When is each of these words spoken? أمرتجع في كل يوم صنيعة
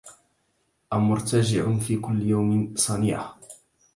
أمرتجع 0.93 1.77
في 1.77 1.97
كل 1.97 2.21
يوم 2.21 2.73
صنيعة 2.77 3.37